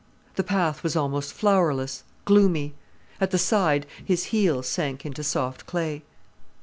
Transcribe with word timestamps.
The 0.33 0.43
path 0.43 0.81
was 0.81 0.95
almost 0.95 1.31
flowerless, 1.31 2.03
gloomy. 2.25 2.73
At 3.19 3.29
the 3.29 3.37
side, 3.37 3.85
his 4.03 4.23
heels 4.33 4.67
sank 4.67 5.05
into 5.05 5.23
soft 5.23 5.67
clay. 5.67 6.01